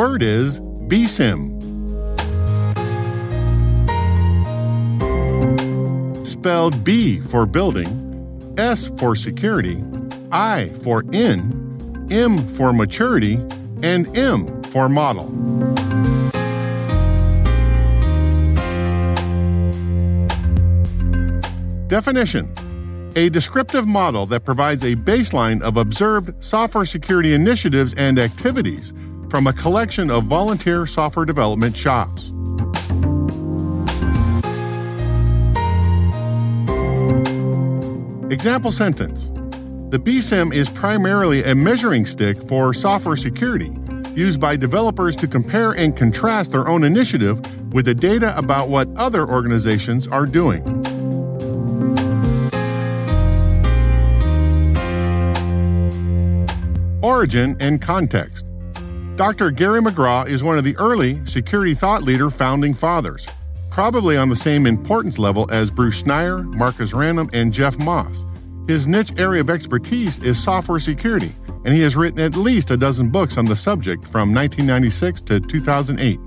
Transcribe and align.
Word 0.00 0.22
is 0.22 0.60
BSIMM. 0.60 1.60
Spelled 6.26 6.82
B 6.82 7.20
for 7.20 7.44
building, 7.44 8.54
S 8.56 8.86
for 8.98 9.14
security, 9.14 9.84
I 10.32 10.68
for 10.82 11.04
in, 11.12 12.08
M 12.10 12.38
for 12.48 12.72
maturity, 12.72 13.34
and 13.82 14.16
M 14.16 14.62
for 14.62 14.88
model. 14.88 15.26
Definition 21.88 22.50
A 23.16 23.28
descriptive 23.28 23.86
model 23.86 24.24
that 24.24 24.46
provides 24.46 24.82
a 24.82 24.96
baseline 24.96 25.60
of 25.60 25.76
observed 25.76 26.42
software 26.42 26.86
security 26.86 27.34
initiatives 27.34 27.92
and 27.92 28.18
activities 28.18 28.94
from 29.30 29.46
a 29.46 29.52
collection 29.52 30.10
of 30.10 30.24
volunteer 30.24 30.86
software 30.86 31.24
development 31.24 31.76
shops. 31.76 32.32
Example 38.30 38.70
sentence 38.70 39.24
The 39.90 39.98
BSIMM 39.98 40.52
is 40.52 40.68
primarily 40.68 41.44
a 41.44 41.54
measuring 41.54 42.06
stick 42.06 42.36
for 42.48 42.74
software 42.74 43.16
security, 43.16 43.76
used 44.14 44.40
by 44.40 44.56
developers 44.56 45.14
to 45.16 45.26
compare 45.26 45.72
and 45.72 45.96
contrast 45.96 46.52
their 46.52 46.68
own 46.68 46.84
initiative 46.84 47.40
with 47.72 47.86
the 47.86 47.94
data 47.94 48.36
about 48.36 48.68
what 48.68 48.88
other 48.96 49.28
organizations 49.28 50.08
are 50.08 50.26
doing. 50.26 50.62
Origin 57.02 57.56
and 57.60 57.80
context. 57.80 58.39
Dr. 59.20 59.50
Gary 59.50 59.82
McGraw 59.82 60.26
is 60.26 60.42
one 60.42 60.56
of 60.56 60.64
the 60.64 60.74
early 60.78 61.22
security 61.26 61.74
thought 61.74 62.02
leader 62.02 62.30
founding 62.30 62.72
fathers, 62.72 63.28
probably 63.68 64.16
on 64.16 64.30
the 64.30 64.34
same 64.34 64.66
importance 64.66 65.18
level 65.18 65.46
as 65.50 65.70
Bruce 65.70 66.02
Schneier, 66.02 66.42
Marcus 66.54 66.92
Ranum, 66.92 67.28
and 67.34 67.52
Jeff 67.52 67.78
Moss. 67.78 68.24
His 68.66 68.86
niche 68.86 69.12
area 69.18 69.42
of 69.42 69.50
expertise 69.50 70.22
is 70.22 70.42
software 70.42 70.78
security, 70.78 71.32
and 71.66 71.74
he 71.74 71.82
has 71.82 71.98
written 71.98 72.18
at 72.20 72.34
least 72.34 72.70
a 72.70 72.78
dozen 72.78 73.10
books 73.10 73.36
on 73.36 73.44
the 73.44 73.54
subject 73.54 74.04
from 74.04 74.32
1996 74.32 75.20
to 75.20 75.38
2008. 75.38 76.18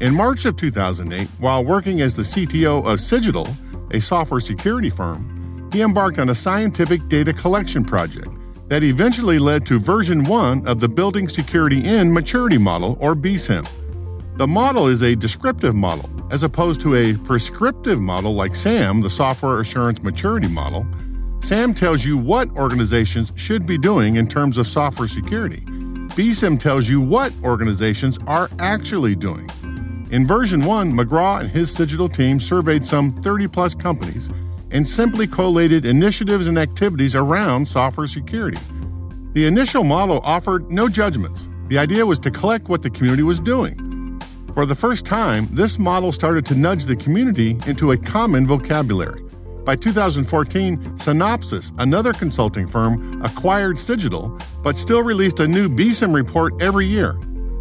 In 0.00 0.14
March 0.14 0.46
of 0.46 0.56
2008, 0.56 1.28
while 1.40 1.62
working 1.62 2.00
as 2.00 2.14
the 2.14 2.22
CTO 2.22 2.90
of 2.90 3.00
Cigital, 3.00 3.48
a 3.90 4.00
software 4.00 4.40
security 4.40 4.88
firm, 4.88 5.68
he 5.74 5.82
embarked 5.82 6.18
on 6.18 6.30
a 6.30 6.34
scientific 6.34 7.06
data 7.08 7.34
collection 7.34 7.84
project 7.84 8.30
that 8.70 8.84
eventually 8.84 9.40
led 9.40 9.66
to 9.66 9.80
version 9.80 10.24
1 10.24 10.66
of 10.68 10.78
the 10.78 10.88
Building 10.88 11.28
Security 11.28 11.84
In 11.84 12.12
Maturity 12.12 12.56
Model, 12.56 12.96
or 13.00 13.16
BSIMM. 13.16 13.68
The 14.36 14.46
model 14.46 14.86
is 14.86 15.02
a 15.02 15.16
descriptive 15.16 15.74
model, 15.74 16.08
as 16.30 16.44
opposed 16.44 16.80
to 16.82 16.94
a 16.94 17.14
prescriptive 17.14 18.00
model 18.00 18.32
like 18.32 18.52
SAMM, 18.52 19.02
the 19.02 19.10
Software 19.10 19.58
Assurance 19.58 20.04
Maturity 20.04 20.46
Model. 20.46 20.86
SAMM 21.40 21.76
tells 21.76 22.04
you 22.04 22.16
what 22.16 22.48
organizations 22.50 23.32
should 23.34 23.66
be 23.66 23.76
doing 23.76 24.14
in 24.14 24.28
terms 24.28 24.56
of 24.56 24.68
software 24.68 25.08
security. 25.08 25.62
BSIMM 26.14 26.60
tells 26.60 26.88
you 26.88 27.00
what 27.00 27.32
organizations 27.42 28.20
are 28.28 28.48
actually 28.60 29.16
doing. 29.16 29.50
In 30.12 30.28
version 30.28 30.64
1, 30.64 30.92
McGraw 30.92 31.40
and 31.40 31.50
his 31.50 31.72
Cigital 31.72 32.08
team 32.08 32.38
surveyed 32.38 32.86
some 32.86 33.12
30 33.20 33.48
plus 33.48 33.74
companies 33.74 34.30
and 34.70 34.88
simply 34.88 35.26
collated 35.26 35.84
initiatives 35.84 36.46
and 36.46 36.58
activities 36.58 37.14
around 37.14 37.66
software 37.66 38.06
security. 38.06 38.58
The 39.32 39.46
initial 39.46 39.84
model 39.84 40.20
offered 40.24 40.70
no 40.70 40.88
judgments. 40.88 41.48
The 41.68 41.78
idea 41.78 42.04
was 42.04 42.18
to 42.20 42.30
collect 42.30 42.68
what 42.68 42.82
the 42.82 42.90
community 42.90 43.22
was 43.22 43.38
doing. 43.40 44.20
For 44.54 44.66
the 44.66 44.74
first 44.74 45.06
time, 45.06 45.46
this 45.52 45.78
model 45.78 46.10
started 46.10 46.44
to 46.46 46.54
nudge 46.54 46.84
the 46.84 46.96
community 46.96 47.56
into 47.66 47.92
a 47.92 47.96
common 47.96 48.46
vocabulary. 48.46 49.22
By 49.64 49.76
2014, 49.76 50.78
Synopsys, 50.96 51.72
another 51.78 52.12
consulting 52.12 52.66
firm, 52.66 53.22
acquired 53.22 53.78
Cigital, 53.78 54.36
but 54.62 54.76
still 54.76 55.02
released 55.02 55.38
a 55.38 55.46
new 55.46 55.68
BSIMM 55.68 56.14
report 56.14 56.60
every 56.60 56.86
year. 56.86 57.12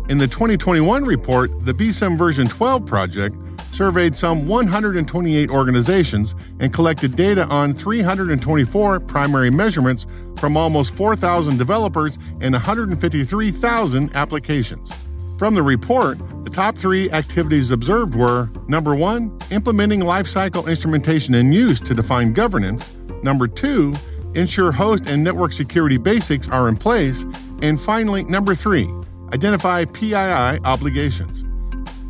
In 0.10 0.18
the 0.18 0.28
2021 0.28 1.04
report, 1.04 1.52
the 1.66 1.74
BSIMM 1.74 2.18
version 2.18 2.48
12 2.48 2.86
project 2.86 3.36
surveyed 3.80 4.14
some 4.14 4.46
128 4.46 5.50
organizations 5.50 6.36
and 6.60 6.74
collected 6.74 7.16
data 7.16 7.46
on 7.46 7.74
324 7.74 9.00
primary 9.00 9.50
measurements 9.50 10.06
from 10.36 10.58
almost 10.58 10.94
4,000 10.96 11.58
developers 11.58 12.20
and 12.42 12.54
153,000 12.54 14.16
applications. 14.18 14.92
From 15.38 15.56
the 15.56 15.64
report, 15.64 16.18
the 16.44 16.50
top 16.50 16.76
three 16.76 17.10
activities 17.12 17.72
observed 17.72 18.16
were 18.16 18.50
number 18.68 18.96
one, 18.96 19.40
implementing 19.50 20.02
lifecycle 20.02 20.68
instrumentation 20.68 21.34
and 21.36 21.54
use 21.54 21.80
to 21.80 21.94
define 21.94 22.34
governance, 22.34 22.92
number 23.24 23.48
two, 23.48 23.96
ensure 24.36 24.74
host 24.74 25.08
and 25.08 25.24
network 25.24 25.54
security 25.54 25.96
basics 25.96 26.50
are 26.50 26.68
in 26.68 26.76
place, 26.76 27.24
and 27.62 27.80
finally, 27.80 28.26
number 28.26 28.56
three, 28.56 28.90
identify 29.32 29.86
PII 29.86 30.60
obligations. 30.66 31.46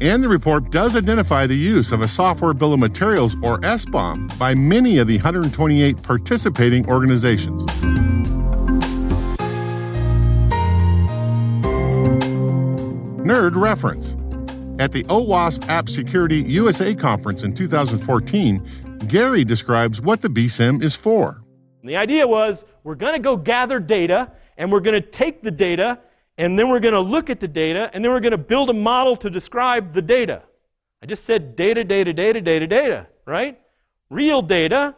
And 0.01 0.23
the 0.23 0.29
report 0.29 0.71
does 0.71 0.95
identify 0.95 1.45
the 1.45 1.55
use 1.55 1.91
of 1.91 2.01
a 2.01 2.07
software 2.07 2.53
bill 2.53 2.73
of 2.73 2.79
materials, 2.79 3.35
or 3.41 3.59
SBOM, 3.59 4.37
by 4.39 4.53
many 4.53 4.97
of 4.97 5.07
the 5.07 5.17
128 5.17 6.01
participating 6.01 6.89
organizations. 6.89 7.69
Nerd 13.25 13.55
reference. 13.55 14.15
At 14.81 14.93
the 14.93 15.03
OWASP 15.03 15.67
App 15.67 15.89
Security 15.89 16.37
USA 16.43 16.95
conference 16.95 17.43
in 17.43 17.53
2014, 17.53 19.05
Gary 19.07 19.43
describes 19.43 19.99
what 19.99 20.21
the 20.21 20.29
BSIMM 20.29 20.81
is 20.81 20.95
for. 20.95 21.43
The 21.83 21.97
idea 21.97 22.25
was 22.25 22.63
we're 22.85 22.95
going 22.95 23.13
to 23.13 23.19
go 23.19 23.35
gather 23.35 23.81
data 23.81 24.31
and 24.57 24.71
we're 24.71 24.79
going 24.79 25.01
to 25.01 25.07
take 25.07 25.41
the 25.41 25.51
data 25.51 25.99
and 26.39 26.57
then 26.57 26.69
we're 26.69 26.79
going 26.79 26.93
to 26.93 27.01
look 27.01 27.29
at 27.29 27.41
the 27.41 27.49
data, 27.49 27.91
and 27.93 28.03
then 28.03 28.13
we're 28.13 28.21
going 28.21 28.31
to 28.31 28.37
build 28.37 28.69
a 28.69 28.73
model 28.73 29.17
to 29.17 29.29
describe 29.29 29.91
the 29.91 30.01
data. 30.01 30.43
I 31.03 31.05
just 31.05 31.25
said 31.25 31.57
data, 31.57 31.83
data, 31.83 32.13
data, 32.13 32.39
data, 32.39 32.65
data, 32.65 33.07
right? 33.25 33.59
Real 34.09 34.41
data, 34.41 34.95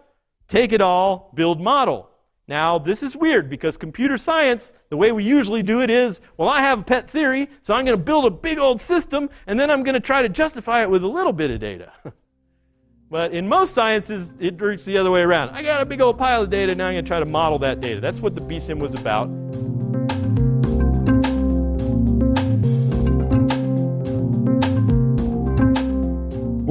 take 0.47 0.71
it 0.71 0.81
all, 0.81 1.31
build 1.33 1.59
model. 1.59 2.09
Now, 2.47 2.77
this 2.77 3.01
is 3.01 3.15
weird 3.15 3.49
because 3.49 3.75
computer 3.75 4.19
science, 4.19 4.71
the 4.89 4.97
way 4.97 5.11
we 5.11 5.23
usually 5.23 5.63
do 5.63 5.81
it 5.81 5.89
is, 5.89 6.21
well, 6.37 6.47
I 6.47 6.61
have 6.61 6.81
a 6.81 6.83
pet 6.83 7.09
theory, 7.09 7.49
so 7.61 7.73
I'm 7.73 7.85
going 7.85 7.97
to 7.97 8.03
build 8.03 8.25
a 8.25 8.29
big 8.29 8.59
old 8.59 8.79
system, 8.79 9.27
and 9.47 9.59
then 9.59 9.71
I'm 9.71 9.81
going 9.81 9.95
to 9.95 9.99
try 9.99 10.21
to 10.21 10.29
justify 10.29 10.83
it 10.83 10.91
with 10.91 11.03
a 11.03 11.07
little 11.07 11.33
bit 11.33 11.49
of 11.49 11.59
data. 11.59 11.91
but 13.09 13.33
in 13.33 13.47
most 13.47 13.73
sciences, 13.73 14.31
it 14.39 14.61
works 14.61 14.85
the 14.85 14.95
other 14.95 15.09
way 15.09 15.21
around. 15.21 15.49
I 15.55 15.63
got 15.63 15.81
a 15.81 15.85
big 15.87 16.01
old 16.01 16.19
pile 16.19 16.43
of 16.43 16.51
data, 16.51 16.75
now 16.75 16.85
I'm 16.85 16.93
going 16.93 17.03
to 17.03 17.09
try 17.09 17.19
to 17.19 17.25
model 17.25 17.57
that 17.59 17.81
data. 17.81 17.99
That's 17.99 18.19
what 18.19 18.35
the 18.35 18.41
BSIMM 18.41 18.77
was 18.77 18.93
about. 18.93 19.80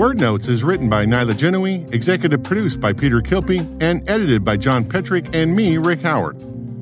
Word 0.01 0.19
Notes 0.19 0.49
is 0.49 0.65
written 0.65 0.89
by 0.89 1.05
Nyla 1.05 1.35
Genoe, 1.35 1.93
executive 1.93 2.43
produced 2.43 2.81
by 2.81 2.91
Peter 2.91 3.21
Kilpe, 3.21 3.61
and 3.83 4.09
edited 4.09 4.43
by 4.43 4.57
John 4.57 4.83
Petrik 4.83 5.35
and 5.35 5.55
me, 5.55 5.77
Rick 5.77 6.01
Howard. 6.01 6.41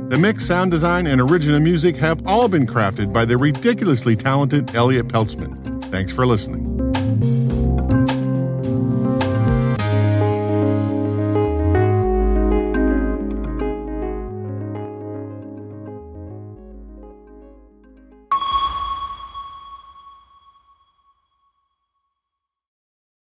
The 0.09 0.17
mix, 0.17 0.47
sound 0.47 0.71
design, 0.71 1.09
and 1.09 1.21
original 1.21 1.59
music 1.59 1.97
have 1.97 2.25
all 2.29 2.47
been 2.47 2.65
crafted 2.65 3.13
by 3.13 3.25
the 3.25 3.37
ridiculously 3.37 4.15
talented 4.15 4.73
Elliot 4.77 5.09
Peltzman. 5.09 5.83
Thanks 5.87 6.13
for 6.13 6.29
listening. 6.29 6.78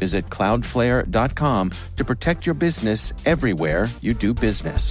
Visit 0.00 0.28
cloudflare.com 0.28 1.70
to 1.96 2.04
protect 2.04 2.46
your 2.46 2.54
business 2.54 3.12
everywhere 3.26 3.86
you 4.00 4.14
do 4.14 4.34
business. 4.34 4.90